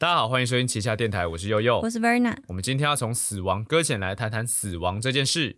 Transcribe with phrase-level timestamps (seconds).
[0.00, 1.90] 大家好，欢迎收听旗下电台，我是悠悠我。
[1.90, 2.32] 是 Verna。
[2.46, 5.56] 我们今天要从死亡搁浅来谈谈死亡这件事。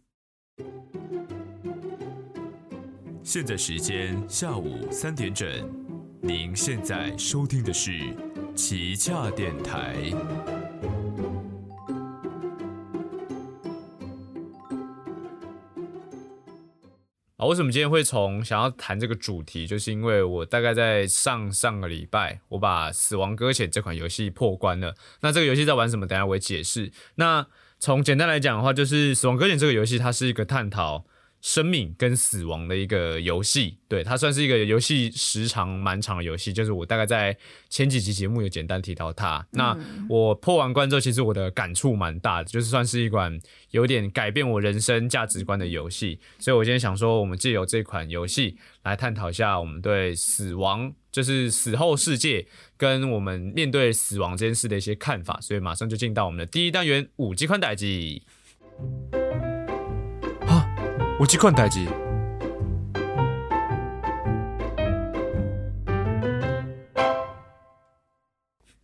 [3.23, 5.47] 现在时间下午三点整，
[6.23, 8.17] 您现在收听的是
[8.57, 9.95] 旗下电台。
[17.41, 24.95] 啊，为什么今天会从想要谈这个主题，就是因为我大概在上上个礼拜，我把《死亡搁浅》这款游戏破关了。
[25.23, 26.07] 那这个游戏在玩什么？
[26.07, 26.93] 等下我会解释。
[27.15, 27.47] 那
[27.79, 31.07] 从简单来讲的话，就是《死亡搁浅》这个游戏，它是一个探讨
[31.41, 33.79] 生命跟死亡的一个游戏。
[33.89, 36.53] 对，它算是一个游戏时长蛮长的游戏。
[36.53, 37.37] 就是我大概在
[37.69, 39.45] 前几集节目有简单提到它。
[39.53, 39.77] 那
[40.09, 46.21] 我破完关之后，其实我的感触蛮大的，就是算是一款有点改变我人生价值观的游戏。
[46.39, 55.41] 所以我今天想说，我们借由这款游戏来探讨一下我们对死亡，就是死后世界跟我们面对死亡这件事的一些看法。
[55.41, 58.23] 所以马上就进到我们的第一单元五级宽带机。
[61.21, 61.87] 啊，五 G 宽带机。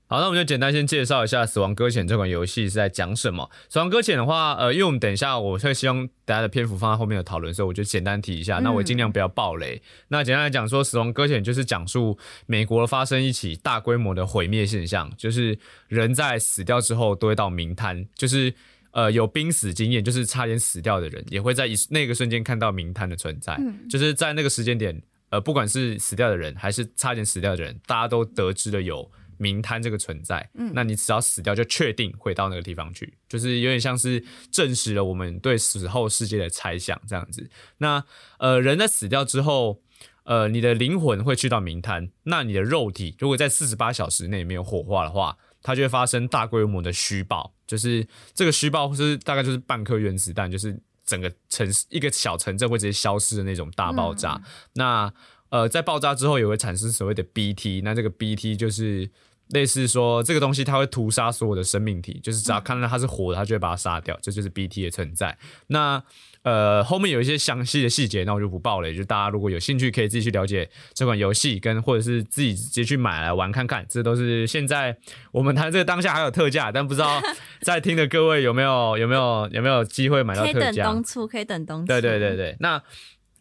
[0.09, 3.51] 好，那我们就简单先介绍一下《死亡搁浅》这款游戏是在讲什么。
[3.73, 8.59] 《死亡搁浅》的话，呃，因为我们等一下我会希望大家的篇幅放在后面的讨论，所以我就简单提一下。
[8.61, 9.83] 那我尽量不要暴雷。
[10.09, 18.55] 那简单来讲说，《死亡搁浅》就是讲述美国发生一起大规模的毁灭现象，就是人在死掉之后都会到冥滩，就是
[18.97, 29.11] 呃有濒死经验，就是差点死掉的人也会在一那个瞬间看到冥滩的存在，就是在那个时间点，呃，不管是死掉的人还是差点死掉的人，大家都得知了有。
[29.39, 37.51] 冥滩这个存在，嗯，那你只要死掉就确定会到那个地方去，就是有点像是证实了我们对死后世界的猜想这样子。
[37.77, 38.03] 那
[38.39, 39.83] 呃，人在死掉之后，
[40.25, 54.41] 呃，你的灵魂会去到冥滩，那你的肉体如果在四十八小时内没有火化的话，它就会发生大规模的虚爆，就是这个虚爆是大概就是半颗原子弹，就是整个城市一个小城镇会直接消失的那种大爆炸。
[54.75, 55.13] 那
[55.49, 59.11] 呃，在爆炸之后也会产生所谓的 BT，那这个 BT 就是
[59.51, 65.39] 类似说这个东西它会屠杀所有的生命体，就是只要看到它是活的，它就会把它杀掉，这就是 BT 的存在。
[65.69, 66.03] 那
[66.43, 74.97] 呃后面有一些详细的细节，那我就不报了，就大家如果有兴趣可以自己去了解这款游戏，跟或者是自己直接去买来玩看看，这都是现在
[75.33, 77.21] 我们谈这个当下还有特价，但不知道
[77.63, 80.85] 在听的各位有没有有没有有没有机会买到可以等特价？
[80.85, 81.87] 冬促，可以等冬促。
[81.87, 82.83] 对对对对，那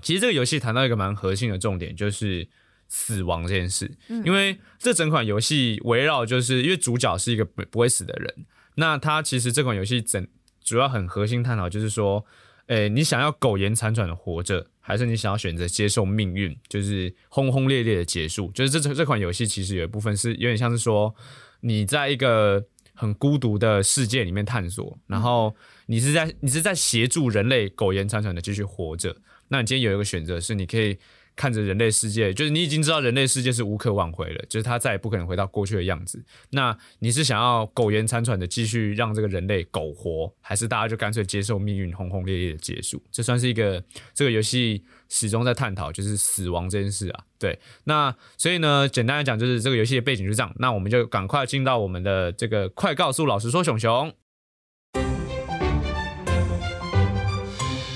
[0.01, 2.47] 其实这个游戏谈到一个蛮核心的重点，就是
[2.87, 3.91] 死亡这件事。
[4.23, 10.27] 因为这整款游戏围绕就是因为主角是一个不不会死的人，那他其实这款游戏整
[10.63, 12.25] 主要很核心探讨就是说，
[12.67, 18.51] 诶，你想要苟延残喘的活着，还是你想要选择接受命运，就是轰轰烈烈的结束？
[18.51, 21.13] 就是这这这款游戏其实有一部分是有点像是说，
[21.61, 29.15] 你在一个很孤独的世界里面探索，然后你是在你是在协助人类苟延残喘的继续活着。
[29.49, 30.97] 那你今天有一个选择是，你可以
[31.35, 36.23] 看着人类世界，就是你已经知道人类世界是无可挽回了，就是它再也不可能回到过去的样子。
[36.51, 43.03] 那你是想要苟延残喘的继续让这个人类苟活，还是大家就干脆接受命运轰轰烈烈的结束？
[43.11, 47.23] 这算是一个这个游戏始终在探讨，就是死亡这件事啊。
[47.37, 50.53] 对，那所以呢，简单来讲，就是这个游戏的背景就是这样。
[50.57, 54.13] 那我们就赶快进到我们的这个快告诉老师说，熊熊。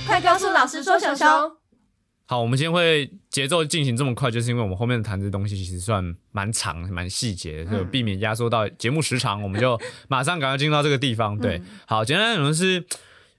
[0.05, 1.58] 快告诉老师说，熊熊。
[2.29, 11.35] 好，我们今天会节奏进行这么快，就是因为我们后面谈这东西其实算蛮长、蛮细节的，所以避免压缩到节目时长，我们就马上赶快进到这个地方。
[11.35, 12.85] 对，好，简单内容是，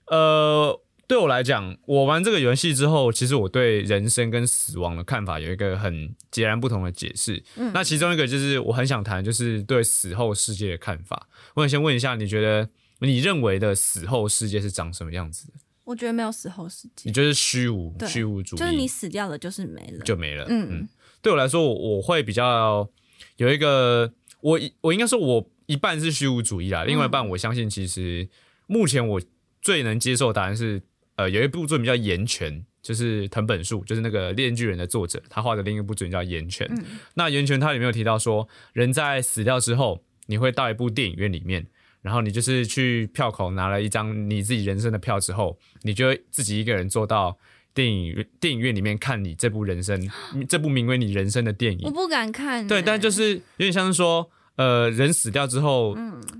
[0.07, 7.41] 呃，对我来讲，我玩这个游戏之后，其实我对人生跟死亡的看法有一个很截然不同的解释。
[7.73, 11.29] 那其中一个就是我很想谈，就是对死后世界的看法。
[11.53, 12.67] 我想先问一下，你觉得
[12.99, 15.53] 你认为的死后世界是长什么样子的？
[15.91, 19.99] 我觉得没有死后世界你，就是虚无、对虚无主义，就是你死掉了就是没了。
[20.05, 20.45] 就没了。
[20.47, 20.89] 嗯嗯，
[21.21, 22.89] 对我来说，我我会比较
[23.35, 28.29] 有一个，我我应该说，我一半是虚无主义啦，另外一半我相信，其实
[28.67, 29.21] 目前我
[29.61, 30.81] 最能接受的答案是，
[31.17, 36.67] 呃，有一部作品叫《岩泉》，就是藤本树，就是那个《猎人巨人》的作者，他画的另一部作品叫《岩泉》。
[37.15, 41.67] 那《岩泉》它里面有提到说，人在死掉之后，你会到一部电影院里面。
[42.01, 47.37] 然后你就是去票口拿了一张你自己人生的票之后，你就自己一个人坐到
[47.73, 50.09] 电影电影院里面看你这部人生
[50.49, 51.79] 这部名为你人生的电影。
[51.83, 52.67] 我不敢看欸。
[52.67, 55.95] 对，但就是有点像是说，呃，人死掉之后，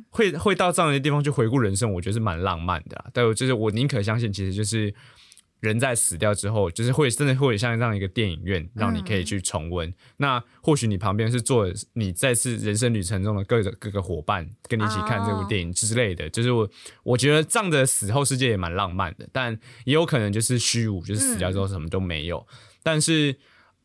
[0.09, 3.05] 会会到这样的地方去回顾人生，我觉得是蛮浪漫的啦。
[3.13, 4.93] 但我就是我宁可相信，其实就是
[5.61, 9.93] 人在死掉之后，就是会真的会像这样一个电影院，让你可以去重温。
[10.17, 16.27] 那或许你旁边是坐你再次人生旅程中的各个各个伙伴，跟你一起看这部电影之类的。
[16.31, 16.67] 就是我
[17.03, 22.47] 我觉得这样的死后世界也蛮浪漫的，但也有可能就是虚无，就是死掉之后什么都没有。
[22.81, 23.37] 但是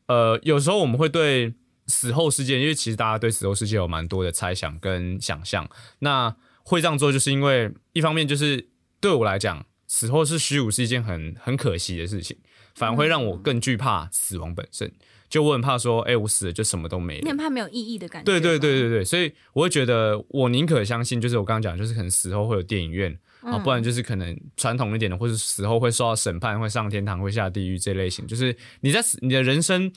[0.06, 1.52] 呃，有时候我们会对
[1.88, 5.69] 死后世界，因为其实大家对死后世界有蛮多的猜想跟想象。
[5.99, 9.67] 那会这样做，就是因为一方面就是对我来讲。
[9.87, 12.37] 死后是虚无是一件很很可惜的事情，
[12.75, 14.93] 反而会让我更惧怕死亡本身。
[15.29, 17.23] 就我很怕说，哎，我死了就什么都没了。
[17.23, 18.25] 你很怕没有意义的感觉。
[18.25, 28.25] 对对对对对，所以我会觉得，我宁可相信，就是我刚刚讲，就是可能死后会有电影院啊，不然就是可能传统一点的，或者死后会受到审判，会上天堂，会下地狱这类型。
[28.25, 29.93] 就是你在死，你的人生，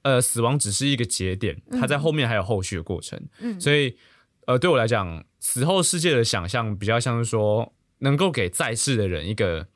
[0.00, 3.20] 呃，死亡只是一个节点，它在后面还有后续的过程。
[3.40, 3.94] 嗯，所以
[4.46, 7.74] 呃，对我来讲，死后世界的想象比较像是说。
[8.02, 9.66] 能够给在世的人一个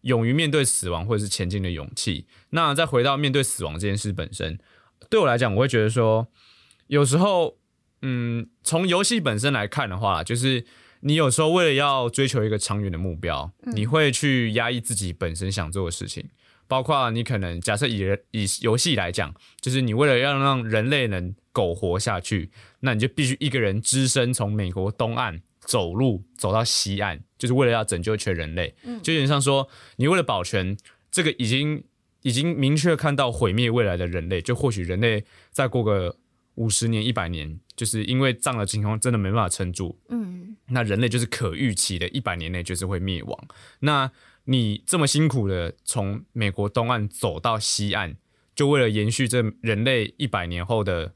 [0.00, 2.26] 勇于面对死亡或者是前进的勇气。
[2.50, 4.58] 那再回到面对死亡这件事本身，
[5.10, 6.28] 对我来讲，我会觉得说，
[6.86, 7.58] 有时候，
[8.02, 10.64] 嗯，从游戏本身来看的话，就是
[11.00, 16.28] 你有时候为了要追求一个长远的目标，你会去压抑自己本身想做的事情，
[16.68, 22.50] 包括你可能假设以人以游戏来讲，就是你为了要让人类能苟活下去，
[22.80, 25.42] 那你就必须一个人只身从美国东岸。
[25.64, 28.74] 走路走到西岸，就是为了要拯救全人类。
[28.84, 30.76] 嗯，就有点像说，你为了保全
[31.10, 31.82] 这个已经
[32.22, 36.18] 已经明确看到毁灭未来的人类，就或许人类再过个
[36.56, 39.98] 五十年、一百年，就是因为这样的情况真的没办法撑住。
[40.10, 43.48] 嗯，那人类就是可预期的，一百年内就是会灭亡。
[43.80, 44.10] 那
[44.44, 48.16] 你这么辛苦的从美国东岸走到西岸，
[48.54, 51.14] 就为了延续这人类一百年后的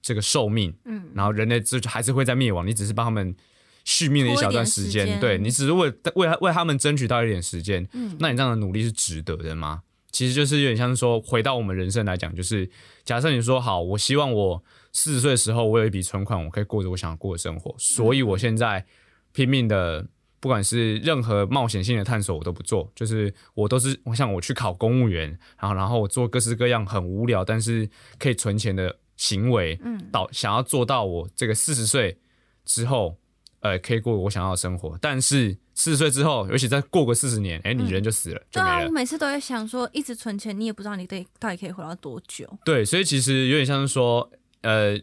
[0.00, 0.74] 这个寿命。
[0.86, 3.36] 嗯，然后人类就还是会在灭亡，你只是帮他们。
[3.84, 9.82] 续命的一小段时间，对你只是为为为他们争取到一点时间，嗯，那你这样的努力是值得的吗？
[10.12, 12.68] 其实就是有点像是说，回到我们人生来讲，就是
[13.04, 14.62] 假设你说好，我希望我
[14.92, 18.84] 四十岁的时候，我有一笔存款，我可以过着我想过的生活，所以我现在
[19.32, 20.04] 拼命的，
[20.40, 25.28] 不管是任何冒险性的探索，我都不做，就是我都是我想我去考公务员，
[25.60, 27.88] 然后然后我做各式各样很无聊但是
[28.18, 32.18] 可以存钱的行为，嗯，到想要做到我这个四十岁
[32.64, 33.16] 之后。
[33.60, 38.86] 呃，可以过我想要的生活，但是四十岁之后，尤其再过个四十年，哎，你人就死了，就没了。
[38.86, 42.48] 我每次都在想说，一直存钱，你也不知道你得到底可以活到多久。
[42.64, 44.30] 对，所以其实有点像是说，
[44.62, 44.98] 呃，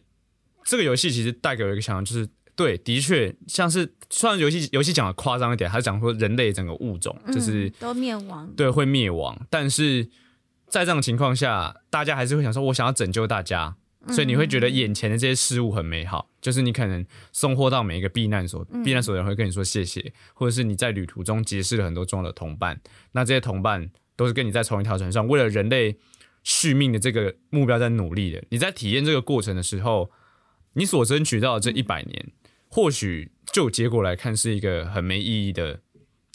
[0.63, 10.09] 这个游戏其实带给我一个想法，就是对，的确像是虽然游戏游戏讲的夸张一点，它讲说人类整个物种就是都灭亡，对，会灭亡，但是
[10.68, 13.75] 在这种情况下，大家还是会想说，我想要拯救大家。
[14.09, 22.80] 所以你会觉得眼前的这些事物很美好，就是你可能送货到每一个避难所，避难所的人会跟你说谢谢，或者是你在旅途中结识了很多重要的同伴，
[23.12, 25.98] 那这些同伴都是跟你在同一条船上，为了人类
[26.44, 28.44] 续命的这个目标在努力的。
[28.50, 30.09] 你在体验这个过程的时候，
[30.74, 32.31] 你所争取到的这一百年，
[32.69, 35.81] 或许就结果来看是一个很没意义的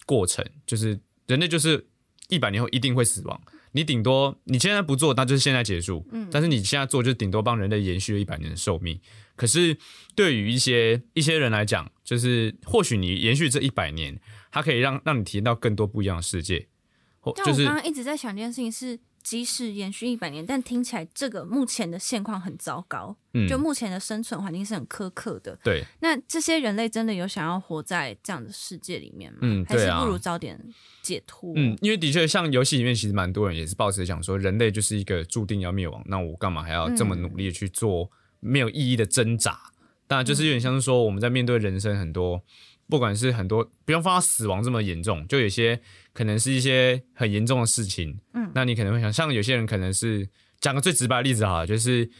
[0.05, 1.87] 过程，就是人类就是
[2.29, 3.41] 一百年后一定会死亡。
[3.73, 6.07] 你顶多你现在不做，那就是现在结束。
[6.13, 8.99] 嗯，但是你现在做，就顶多帮人类延续了一百年的寿命。
[9.35, 9.77] 可是
[10.15, 14.21] 对于一些一些人来讲，就是或许你延续这一百年，
[14.51, 16.69] 它可以让让你体验到更多不一样的世界。
[17.21, 18.99] 或就是我刚刚一直在想一件事情是。
[19.23, 23.17] 即使延续一百年，但听起来这个目前的现况很糟糕。
[23.35, 25.59] 嗯，就目前的生存环境是很苛刻的。
[25.65, 29.39] 对，那这些人类真的有想要活在这样的世界里面吗？
[29.43, 30.61] 嗯，还是不如早点
[31.01, 31.53] 解脱。
[31.57, 38.11] 嗯，因为的确，像游戏里面其实蛮多人也是抱持想说，人类就是一个注定要灭亡，那我干嘛还要这么努力去做
[38.41, 39.59] 没有意义的挣扎？
[40.07, 42.43] 当然，就是有点像是说，我们在面对人生很多。
[42.89, 45.81] 不管是很多，不用放到死亡这么严重，就有些
[46.13, 48.19] 可能是一些很严重的事情。
[48.35, 50.29] 嗯，那你可能会想，像有些人可能是
[50.61, 52.11] 讲个最直白的例子哈，就是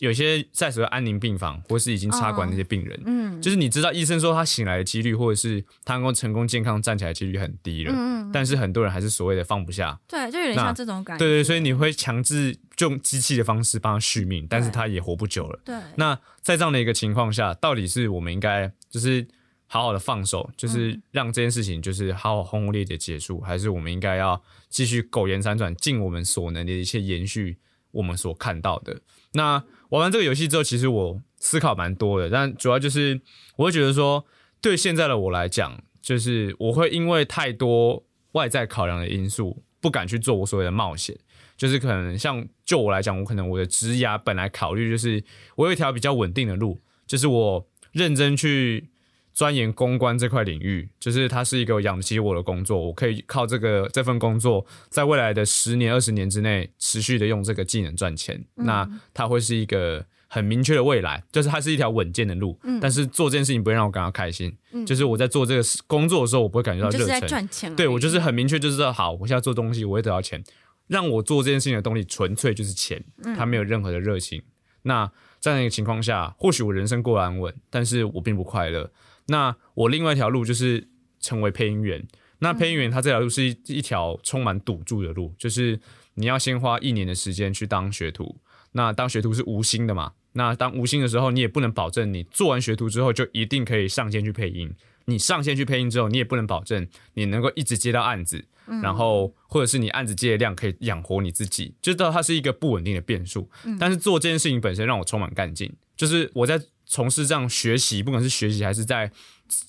[0.00, 15.74] 有些在所谓安宁病房或是已经插管那些病人，嗯，就是你知道医生说他醒来的几率，或者是他能够成功健康站起来几率很低了，嗯，但是很多人还是所谓的放不下，对，就有点像这种感觉，对对，所以你会强制用机器的方式帮他续命，但是他也活不久了，对。
[15.96, 19.26] 那在这样的一个情况下，到底是我们应该就是？
[19.70, 27.58] 好好的放手，就是让这件事情就是好好轰轰烈烈结束，还是我们应该要继续苟延残喘，尽我们所能的一切延续
[27.90, 29.02] 我们所看到的？
[29.34, 33.20] 那玩完这个游戏之后，其实我思考蛮多的，但主要就是
[33.56, 34.24] 我会觉得说，
[34.62, 41.14] 对现在的我来讲，就是我会因为太多外在考量的因素，不敢去做我所谓的冒险。
[41.58, 45.22] 就是可能像就我来讲，我可能我的职涯本来考虑就是
[45.56, 48.88] 我有一条比较稳定的路，就是我认真去。
[49.38, 58.44] 钻研公关这块领域，就是它是一个养起我的工作，我可以靠这个这份工作，在未来的十年、二十年之内，持续的用这个技能赚钱。
[58.56, 62.58] 那它会是一个很明确的未来，就是它是一条稳健的路。
[62.80, 64.52] 但是做这件事情不会让我感到开心，
[64.84, 67.28] 就是我在做这个工作的时候，我不会感觉到热忱。
[67.28, 70.42] 赚钱，对我就是很明确，就是说好，我现在做东西，我会得到钱。
[70.88, 73.04] 让我做这件事情的动力，纯粹就是钱，
[73.36, 74.42] 它没有任何的热情。
[74.82, 78.90] 那在那个情况下，或许我人生过得安稳，但是我并不快乐。
[79.28, 80.88] 那我另外一条路就是
[81.20, 82.06] 成为配音员。
[82.40, 85.80] 那配音员他这条路是一一条充满赌注的路，就是
[86.14, 88.36] 你要先花一年的时间去当学徒。
[88.72, 90.12] 那当学徒是无薪的嘛？
[90.32, 94.72] 那当无薪的时候，你也不能保证你做完学徒之后就一定可以上线去配音。
[95.06, 98.44] 你上线去配音之后，你也不能保证你能够一直接到案子，
[98.82, 103.50] 然后或者是你案子接的量可以养活你自己，就知道它是一个不稳定的变数。
[103.80, 109.12] 但是做这件事情本身让我充满干劲，就是我在从事这样学习，不管是学习还是在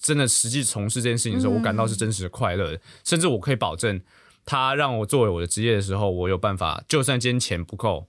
[0.01, 4.01] 真的实际从事这件事情的时候，我感到是真实的快乐，甚至我可以保证，
[4.45, 8.07] 他让我作为我的职业的时候，我有办法，就算今天钱不够，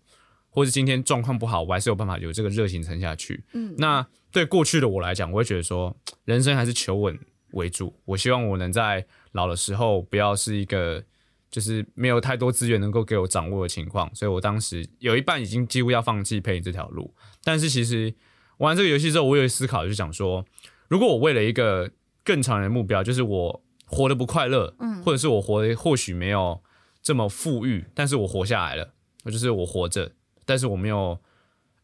[0.48, 3.44] 或是今天状况不好，我还是有办法有这个热情撑下去。
[3.52, 4.06] 嗯，那。
[4.32, 7.18] 对过去的我来讲，我会觉得说，人生还是求稳
[7.50, 7.92] 为主。
[8.04, 11.02] 我希望我能在老的时候，不要是一个
[11.50, 14.08] 就是没有太多资源能够给我掌握的情况。
[14.14, 17.12] 所以我当时有一半已经几乎要放弃配音这条路。
[17.42, 18.14] 但是其实
[18.60, 20.44] 玩这个游戏之后，我有思考，就想说，
[20.88, 21.90] 如果我为了一个
[22.22, 26.62] 更长远的目标，就是我活得不快乐，嗯，或者是我活得或许没有
[27.02, 28.92] 这么富裕，但是我活下来了，
[29.24, 30.12] 就是我活着，
[30.44, 31.18] 但是我没有，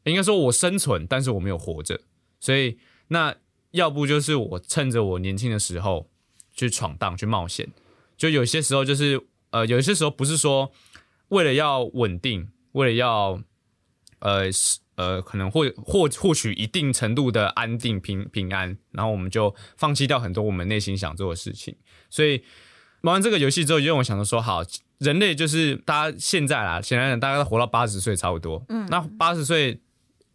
[0.04, 2.00] 应该说我生存，但是我没有活着。
[2.38, 2.78] 所以，
[3.08, 3.34] 那
[3.70, 6.10] 要不就是我趁着我年轻的时候
[6.52, 7.68] 去闯荡、去冒险。
[8.18, 10.70] 就有些时候，就是呃，有些时候不是说
[11.28, 13.40] 为了要稳定，为了要
[14.18, 14.50] 呃
[14.96, 21.76] 呃，可能会获获取一定程度的安定、平平安，然后我们就放弃掉很多我们内心想做的事情。
[22.10, 22.42] 所以
[23.02, 24.62] 玩完这个游戏之后，就让我想着说：好，
[24.98, 28.64] 人类就是大家现在啦，显然大家活到八十岁差不多。
[28.68, 29.80] 嗯，那八十岁。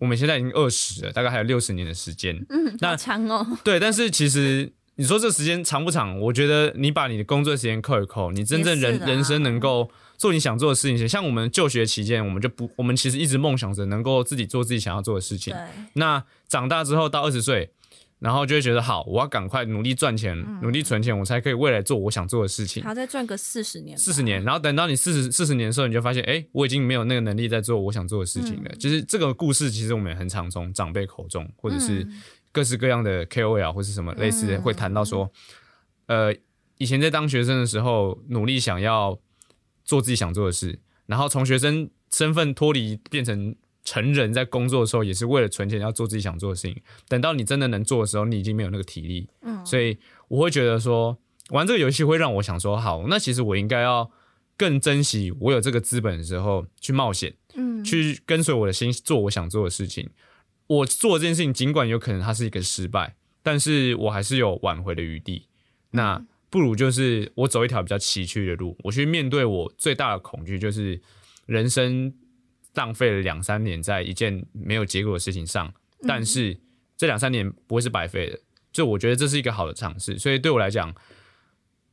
[0.02, 2.36] 我们现在已经二十了，大概还有六十年的时间。
[2.50, 3.46] 嗯，那长哦。
[3.64, 6.20] 对，但是其实你说这时间长不长？
[6.20, 11.10] 我觉得你把你的工作时间扣一扣，你真正人人生能够做你想做的事情。
[11.10, 15.52] 像我们就学期间，我们就不，我们其实一直梦想着能够自己做自己想要做的事情。
[15.52, 15.60] 对。
[15.94, 17.72] 那长大之后到二十岁。
[18.20, 22.84] 然后就会觉得好，我要赶快努力赚钱，努力存钱，我才可以未来做我想做的事情。
[22.84, 23.98] 好，再赚个四十年。
[23.98, 28.70] 四十年，然后等到你四十四十年的时候，你就发现，哎，我已经没有那个能力在做我想做的事情了。
[28.78, 32.08] 就是这个故事，其实我们也很常从长辈口中，或者是
[32.52, 35.32] 各式各样的 KOL 或是什么类似的，会谈到说，
[36.08, 36.36] 呃，
[36.78, 39.20] 以前在当学生的时候，努力想要
[39.84, 43.56] 做自己想做的事，然后从学生身份脱离，变成。
[43.84, 46.80] 成人在工作的时候也是为了存钱，要做自己想做的事情。
[47.08, 49.28] 等到你真的能做的时候，你已经没有那个体力。
[49.42, 51.18] 嗯，所以我会觉得说，
[51.50, 54.12] 玩这个游戏会让我想说，好，那其实我应该要
[54.56, 60.08] 更珍惜我有这个资本的时候去冒险，嗯，去跟随我的心做我想做的事情。
[60.76, 65.48] 我做这件事情，尽管有可能它是一个失败，但是我还是有挽回的余地。
[65.92, 71.02] 那不如就是我走一条比较崎岖的路，我去面对我最大的恐惧，就是
[71.46, 72.14] 人生。
[72.74, 75.74] 浪费了两三年在一件没有结果的事情上，
[76.08, 76.58] 但是
[76.96, 78.40] 这两三年不会是白费的，
[78.72, 80.18] 就我觉得这是一个好的尝试。
[80.18, 80.96] 所以对我来讲，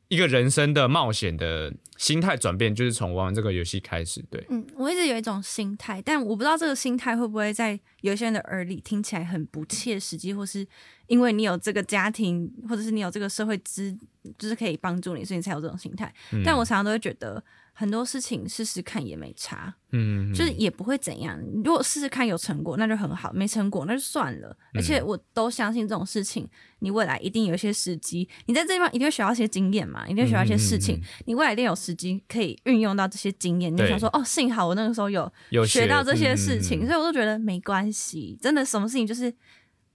[0.09, 4.25] 一个人生的冒险的心态转变，就是从玩这个游戏开始。
[4.31, 10.67] 对，嗯，我一直有一种心态，但我不知道这个心态会不会在有些人的耳里听起来很不切实际，或是
[11.07, 13.97] 因为你有这个家庭，或者是你有这个社会资，
[14.39, 16.13] 就是可以帮助你，所以你才有这种心态。
[16.45, 17.43] 但我常常都会觉得。
[17.79, 21.41] 很多事情试试看也没差，嗯，就是也不会怎样。
[21.65, 24.57] 如果试试看有成果，那就很好；没成果那就算了。
[24.75, 26.45] 而且我都相信这种事情，
[26.81, 28.29] 你未来一定有一些时机。
[28.47, 31.01] 你在这地方一定会学到一些经验嘛，一定会学到一些事情。
[31.27, 33.73] 你未来一定有时机可以运用到这些经验。
[33.73, 35.31] 你想说，哦，幸好我那个时候有
[35.65, 38.37] 学到这些事情，所以我都觉得没关系。
[38.43, 39.33] 真的，什么事情就是。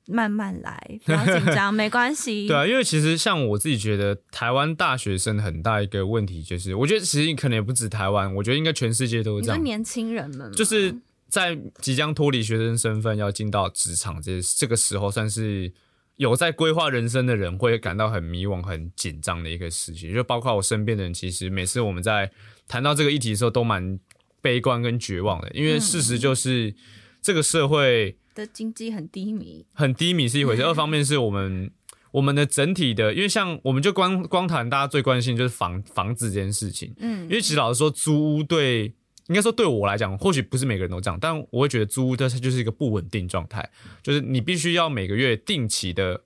[0.07, 2.47] 慢慢来，不要紧张， 没关系。
[2.47, 9.63] 对啊，因为其实像我自己觉得，台湾大学生很大一个问题就是，我觉得其实可能也不止台湾，我觉得应该全世界都是这样。
[9.63, 10.93] 年轻人们就是
[11.29, 15.71] 在即将脱离学生身份，要进到职场这这个时候，算是
[16.17, 20.11] 有在规划人生的人会感到很迷惘、很紧张的一个时期。
[20.13, 22.29] 就包括我身边的人，其实每次我们在
[22.67, 23.97] 谈到这个议题的时候，都蛮
[24.41, 26.75] 悲观跟绝望的，因为事实就是
[27.21, 28.17] 这个社会。
[28.33, 30.63] 的经济很低迷，很低迷是一回事。
[30.65, 31.71] 二方面是我们
[32.11, 36.93] 我们的整体的，因为像我们就光光谈大家最关心就是房房子这件事情。
[36.97, 38.93] 嗯，因为其实老实说，租屋对
[39.27, 43.69] 应该说对我来讲，或许不是每个人都这样，但我会觉得租屋它就是一个不稳定状态，
[44.01, 46.21] 就是你必须要每个月定期的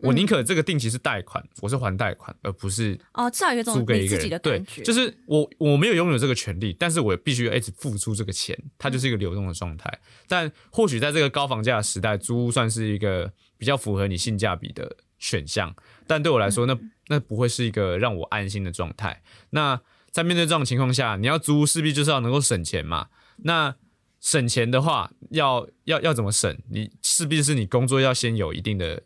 [0.00, 4.16] 我宁可这个定期是贷款，我是还贷款，而不是哦，至少有一租种给一个人。
[4.16, 9.92] 你自己的对就是我我没有拥有这个权利，但是我必须要一直付出这个钱，它就是一个流动的状态。
[10.28, 15.74] 但或许在这个高房价的时代，租屋算是一个比较符合你性价比的选项，
[16.06, 16.78] 但对我来说，那
[17.08, 19.22] 那不会是一个让我安心的状态。
[19.50, 19.80] 那
[20.12, 23.08] 在面对这种情况下，你要租屋势必就是要能够省钱嘛。
[23.38, 23.74] 那
[24.20, 26.56] 省钱的话，要要要怎么省？
[26.70, 29.02] 你势必是你工作要先有一定的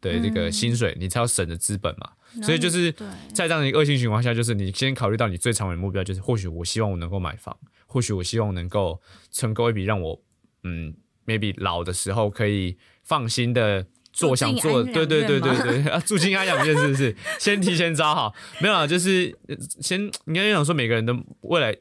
[0.00, 2.10] 的这个薪水，你才要省的资本嘛。
[2.42, 2.92] 所以就是
[3.32, 10.22] 在这样的一个恶性循环下，就是你先考虑到你最长远的目标，就是或许我希望我能够买房，或许我希望能够存够一笔让我
[10.62, 10.94] 嗯
[11.26, 17.16] ，maybe 老的时候可以放心的做想做，安对对对对对， 啊，住进安养院是不是？
[17.40, 21.76] 先提前找好，没有啦，就是呃先应该想说每个人的未来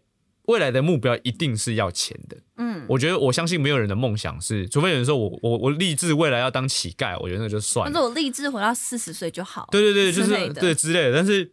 [0.49, 2.35] 未来的目标一定是要钱的。
[2.57, 8.09] 嗯，我觉得我相信没有人的梦想是，除非有人说我我我立志未来要当乞丐，我觉得那就算了但是。
[8.09, 9.67] 我立志活到四十岁就好。
[9.71, 11.13] 对对对，就是对之类的。
[11.13, 11.51] 但是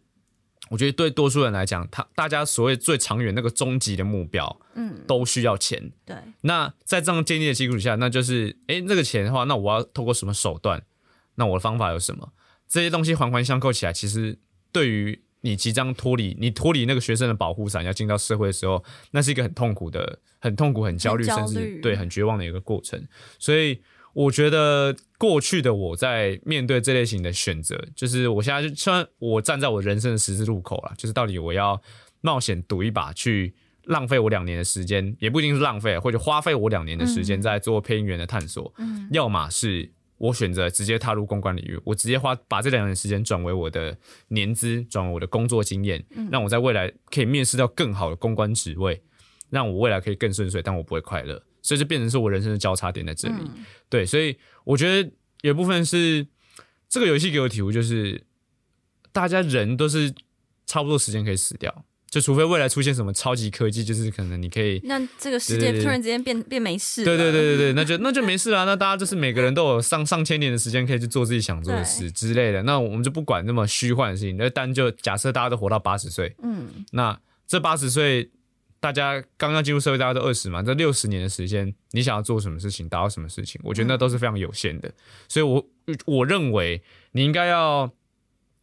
[0.69, 5.91] 我觉得对多数人来讲，他大家所谓最长远那个终极的目标，嗯，都需要钱。
[6.03, 10.83] 对，那在这样建立的基础下，那就是诶，那个钱的话，那我要透过什么手段？
[11.35, 12.33] 那我的方法有什么？
[12.67, 14.39] 这些东西环环相扣起来，其实
[14.71, 23.01] 对于你即将脱离你脱离那个学生的保护伞，要进到社会的时候，那是一个很痛苦的、很痛苦、很焦虑，甚至对很绝望的一个过程。
[23.39, 23.81] 所以
[24.13, 31.81] 我觉得过去的我在面对这类型的选择，就是我现在就虽然我站在我人生的十字路口了，就是到底我要
[32.21, 33.55] 冒险赌一把去。
[33.87, 38.73] 浪费我两年的时间，也不一定是浪费，或者花费我两年的时间在做配音员的探索。
[38.79, 43.97] 嗯，要么是我选择直接踏入公关领域，我直接花把这两年时间转为我的
[44.29, 49.01] 年资，转为我的工作经验，让我在未来可以面试到更好的公关职位，
[49.49, 53.35] 让我未来可以更顺遂，但我不会快乐，所以就变成是我人生的交叉点在这里。
[53.37, 56.25] 嗯对，所以我觉得有部分是
[56.89, 58.23] 这个游戏给我体悟，就是
[59.11, 60.13] 大家人都是
[60.65, 67.03] 差不多时间可以死掉，就除非未来出现什么超级科技，就是可能你可以那这个世界突然之间变变没事。
[67.03, 68.63] 对对对对对，那就 那就没事啦。
[68.63, 72.63] 那大家就是每个人都有上上千年的时间可以去做自己想做的事之类的。
[72.63, 78.31] 那我们就不管那么虚幻的事情，那单就假设大家都活到八十岁，嗯，那这八十岁
[78.79, 84.89] 大家刚刚进入社会，大家都二十嘛，这六十年的时间，你想要做什么事情，达到什么事情，我觉得那都是非常有限的。
[85.27, 85.65] 所以我
[86.05, 87.91] 我认为你应该要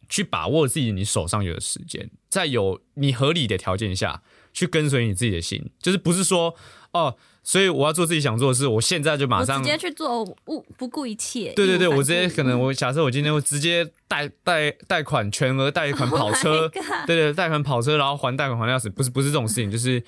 [0.09, 4.21] 去把握自己你手上有的时间，在有你合理的条件下
[4.51, 6.53] 去跟随你自己的心，就是不是说
[6.91, 11.53] 哦，所以我要做自己想做的事，我现在就马上直接去做，不不顾一切。
[11.55, 16.69] 对对对，我直接可能我假设我今天会直接贷贷贷款全额贷款跑 Oh 车
[17.07, 20.03] 对对，贷款跑车，然后还贷款还要死，不是不是这种事情，就是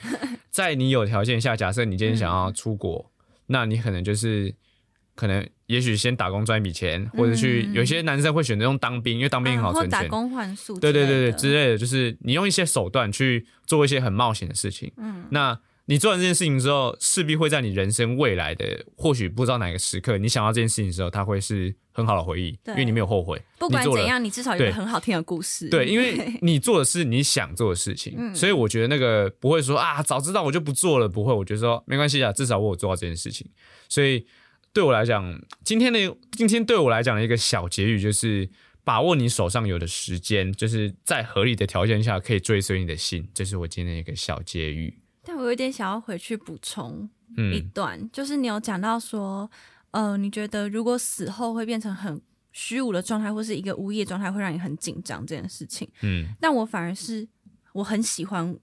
[0.50, 3.10] 在你有条件下，假设你今天想要出国，
[3.46, 4.54] 那你可能就是
[5.18, 10.04] 可能也许先打工赚一笔钱，或者去、嗯有些男生会选择用当兵，因为当兵很好啊或打。
[10.08, 10.94] 工换宿对。
[10.94, 14.92] 对对对，之类的，就是你用一些手段去做一些很冒险的事情。
[14.98, 23.42] 嗯，那你做完这件事情之后，势必会在你人生未来的或许不知道哪个时刻，你想到这件事情的时候，它会是很好的回忆，因为你没有后悔。
[23.58, 25.70] 不管怎样，你至少有对个很好听的故事。
[25.70, 33.50] 对，因为 你做的是你想做的事情，嗯所以我觉得那个不会说啊，早知道我就不做了，不会，我觉得说没关系啊，至少我有做到这件事情。
[33.88, 34.26] 所以
[34.74, 36.00] 对我来讲，今天的
[36.32, 38.50] 今天对我来讲的一个小结语就是。
[38.88, 44.98] 把握你手上有的时间，就是在合理的条件下可以追随你的心，这是我今天的一个小结语。
[45.26, 49.52] 但我有点想要回去补充一嗯段，就是你有讲到说，
[49.92, 52.22] 呃，你觉得如果死后会变成很
[52.54, 55.86] 虚无的状态，或是一个无业状态，会让你很紧张这件事情。
[56.02, 57.28] 嗯，但我反而是
[57.74, 58.58] 我很喜欢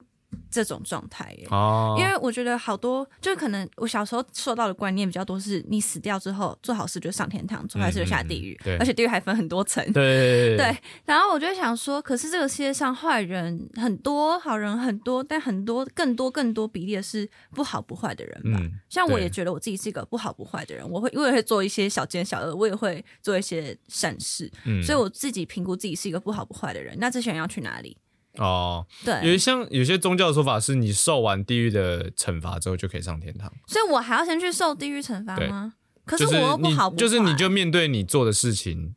[0.51, 1.47] 这种状态耶。
[1.51, 9.85] 哦，因为我觉得好多，就是可能我小时候受到的观念比较多是，你死掉之后做好事就上天堂，做坏事就下地狱，嗯嗯对而且地狱还分很多层。
[9.93, 18.59] 对对，然后我就想说，可是这个世界上坏人很多，好人很多，但很多更多更多比例的是不好不坏的人吧。
[18.61, 26.97] 嗯像我也觉得我自己是一个不好不坏的人，我会我也会做一些小奸小恶，我也会做一些善事，嗯，所以我自己评估自己是一个不好不坏的人。
[26.99, 27.97] 那这些人要去哪里？
[28.39, 29.15] 哦，对。
[29.17, 35.75] 有对，像有些宗教的说法是你受完地狱的惩罚之后就可以上天堂，所以我还要先去受地狱惩罚吗？
[36.05, 38.95] 可是我又不好不坏，就是你就面对你做的事情，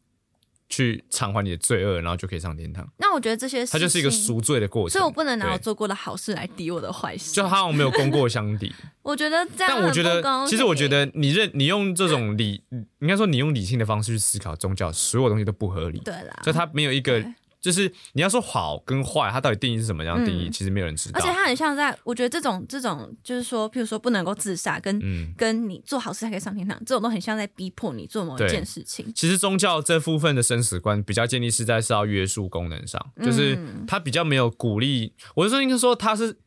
[0.67, 2.85] 去偿还你的罪恶，然后就可以上天堂。
[2.97, 7.31] 那我觉得这些事它就是一个赎罪的过程，所以我不能拿我做过的好事来抵我的坏事。
[7.31, 12.61] 就他好像没有功过相抵， 我觉得这样但我觉得其实我觉得你认你用这种理，
[12.99, 17.33] 应该说你用理性的方式去思考宗教，所有东西都不合理，对啦，就它没有一个对，
[17.67, 21.27] 就是你要说好跟坏，它到底定义是什么样的定义，嗯其实没有人知道而且。
[21.27, 29.11] 它很像在，我觉得这种这种就是说，譬如说不能够自杀，跟、嗯，跟你做好事才可以上天堂，这种都很像在逼迫你做某一件事情。
[29.13, 36.37] 其实宗教这部分的生死观比较建立是在是要约束功能上，就是嗯它比较没有鼓励，我是说应该说它是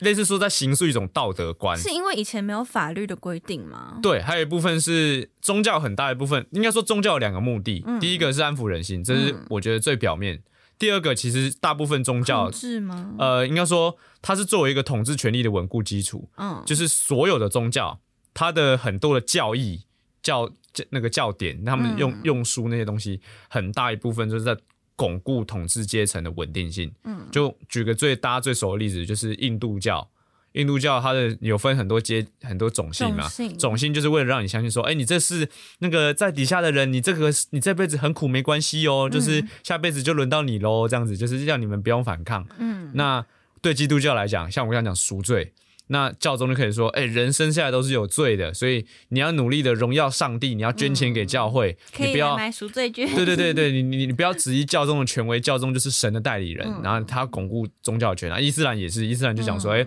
[0.00, 1.78] 类似说在形塑一种道德观。
[1.78, 3.98] 是因为以前没有法律的规定吗？
[4.02, 10.38] 对，还有一部分是宗教很大一部分，应该说宗教有两个目的，嗯第一个是安抚人心，这是我觉得最表面；
[10.78, 13.14] 第二个其实大部分宗教是，吗？
[13.18, 18.00] 呃，应该说它是作为一个统治权力的稳固基础，嗯，就是所有的宗教，
[18.32, 19.82] 它的很多的教义、
[20.22, 24.56] 教教那个教典，他们用、嗯用书那些东西，很大一部分就是在
[24.96, 26.92] 巩固统治阶层的稳定性。
[27.04, 30.08] 嗯，就举个最大家最熟的例子，就是印度教。
[30.52, 33.28] 印度教它的有分很多阶很多种姓嘛
[33.58, 35.48] 种，姓就是为了让你相信说，哎、你这是
[35.80, 42.46] 那个在底下的人，你这个你这辈子很苦没关系哦，就是下辈子就轮到你喽，这样子就是让你们不用反抗。
[42.58, 43.26] 嗯，那
[43.60, 45.52] 对基督教来讲，像我刚刚讲赎罪，
[45.88, 52.36] 那教宗就可以说，哎、人生下来都是有罪的，所以你要努力的荣耀上帝，你要捐钱给教会，你不要。
[52.36, 53.06] 买赎罪券。
[53.14, 58.40] 对 对对对，你你你不要质疑教宗的权威，教宗就是神的代理人，嗯然后他巩固宗教权啊。
[58.40, 59.86] 伊斯兰也是，伊斯兰就讲说，哎、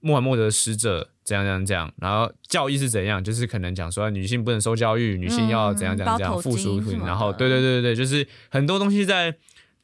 [0.00, 9.34] 穆罕默德的使者怎样怎样怎样，然后教义是怎样，就是可能讲说女性不能受教育，女性要怎样怎样怎样，附属品，然后对对对对对，就是很多东西在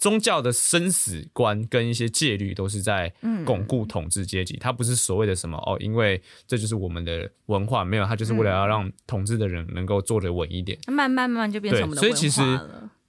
[0.02, 10.76] 宗教的生死观跟一些戒律都是在嗯巩固统治阶级，它不是所谓的什么哦，因为这就是我们的文化，没有，它就是为了要让统治的人能够做得稳一点。
[10.88, 12.42] 慢慢慢慢就变成我们的所以其实。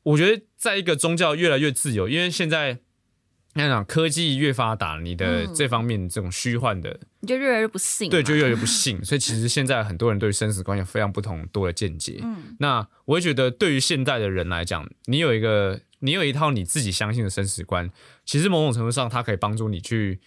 [0.03, 2.79] 我觉得在一个宗教越来越自由，因为现在
[3.53, 8.10] 那讲科技越发达，你的嗯这方面这种虚幻的，你就越来越不信。
[8.10, 9.01] 对，就越来越不信。
[9.06, 12.19] 所以其实现在很多人对生死观有非常不同多的见解。
[12.21, 17.89] 嗯那我也觉得，对于现代的人来讲，你有一个，你有一套你自己相信的生死观，
[18.26, 20.20] 其实某种程度上，它可以帮助你去，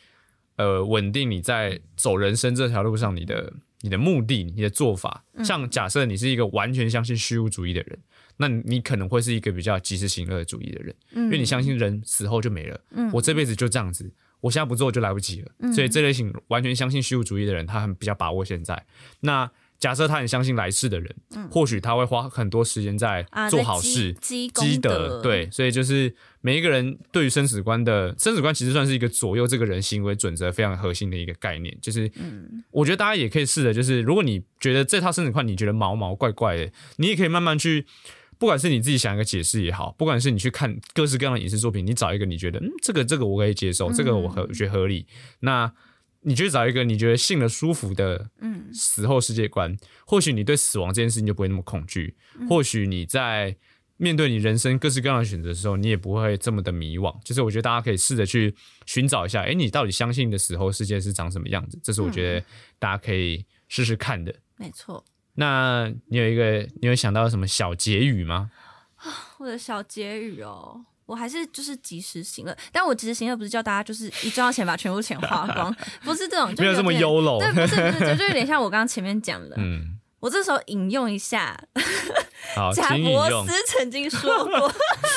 [0.57, 5.23] 呃，稳定你在走人生这条路上你的你的目的、你的做法。
[5.45, 7.99] 像假设你是一个完全相信虚无主义的人，
[8.39, 12.81] 那你可能会是一个比较及时行乐主义的人，嗯因为你相信人死后就没了，
[13.13, 14.11] 我这辈子就这样子。
[14.41, 18.87] 我现在不做就来不及了，所以这类型完全相信虚无主义的人，他很比较把握现在。
[19.21, 21.15] 那假设他很相信来世的人，
[21.51, 24.49] 或许他会花很多时间在啊，做好事、积
[24.81, 31.77] 德，对，所以就是每一个人对于生死观的生死观，其实算是一个左右这个人行为准则非常核心的一个概念。
[31.81, 32.11] 就是，
[32.71, 37.87] 我觉得大家也可以试着，就是如果你觉得这套生死观你觉得毛毛怪怪的，你也可以慢慢去。
[38.39, 45.07] 不管是你自己想一个解释也好，不管是你去看各式各样的影视作品，你找一个你觉得嗯这个这个我可以接受，这个我合觉得合理，
[45.41, 45.73] 那
[46.27, 52.17] 你去找一个你觉得信了舒服的嗯死后世界观，或许你对死亡这件事情就不会那么恐惧，
[52.49, 53.57] 或许你在
[53.97, 57.17] 面对你人生各式各样的选择的时候，你也不会这么的迷惘。
[57.25, 58.53] 就是我觉得大家可以试着去
[58.87, 61.79] 寻找一下，诶，你到底相信的死后世界是长什么样子？
[61.81, 62.45] 这是我觉得
[62.81, 64.35] 大家可以试试看的。
[64.57, 65.05] 没错。
[65.35, 68.51] 那你有一个，你有想到什么小结语吗？
[69.39, 77.39] 我的小结语哦，我还是就是及时行乐，但我及时行乐不是叫大家就是一赚到钱把全部钱花光， 不是这种，就没有这么点优柔。
[77.39, 79.55] 对，不是不是，就有点像我刚刚前面讲的。
[79.59, 81.57] 嗯，我这时候引用一下，
[82.75, 83.53] 贾博士。
[83.69, 84.73] 曾经说过，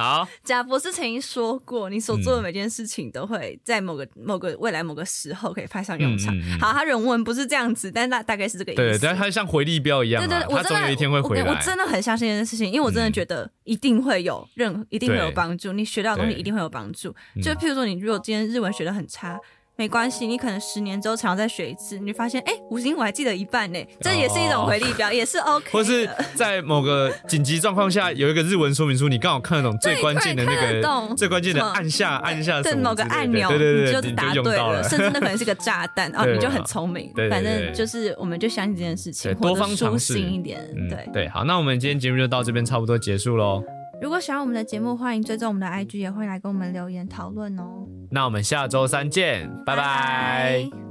[0.00, 6.34] 好，贾博士曾经说过，你所做嗯的每件事情都会在某个某个未来某个时候可以派上用场。
[6.34, 8.82] 嗯嗯嗯好，他人文不是这样子，但大大概是这个意思。
[8.82, 11.44] 对，但他像回力镖一样、啊，对对，对我真的它总有一天会回来。
[11.44, 15.72] 我我真的很相信这件事情，因为我真的觉得一定会有任，一定会有帮助。
[15.72, 17.14] 你学到的东西一定会有帮助。
[17.36, 19.38] 嗯就譬如说，你如果今天日文学的很差。
[19.80, 25.70] 没关系，你可能十年之后想要再学一次，你就发现，哎，五行我还记得一半呢，这也是一种回力镖，也是 OK 的。
[25.72, 34.82] 或是在某个紧急状况下，有一个日文说明书，你刚好看得懂最关键的那个懂最关键的按下按下对某个按钮，对对对，你就答对了，了。
[34.82, 37.10] 甚至那可能是个炸弹，哦，对你就很聪明。
[37.30, 40.60] 反正就是，我们就相信这件事情，对多方尝试心一点。
[40.76, 43.64] 嗯对，对，好，那我们今天节目就到这边差不多结束喽。
[44.00, 47.86] 如果喜欢我们的节目，欢迎追踪我们的 IG，也会来跟我们留言讨论哦。
[48.10, 49.76] 那我们下周三见，拜。
[49.76, 50.89] 拜拜